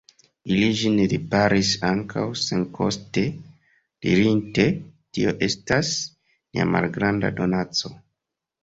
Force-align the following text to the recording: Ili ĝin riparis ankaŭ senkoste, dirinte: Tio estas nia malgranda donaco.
Ili 0.53 0.69
ĝin 0.77 0.95
riparis 1.11 1.73
ankaŭ 1.89 2.23
senkoste, 2.45 3.27
dirinte: 4.07 4.67
Tio 5.19 5.37
estas 5.51 5.95
nia 6.33 6.71
malgranda 6.77 7.35
donaco. 7.43 7.97